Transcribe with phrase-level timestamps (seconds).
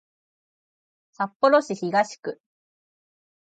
[1.11, 2.41] 札幌市東区